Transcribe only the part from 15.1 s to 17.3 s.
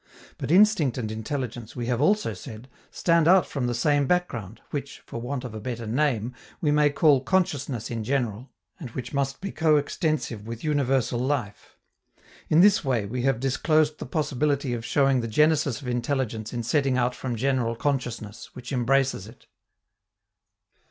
the genesis of intelligence in setting out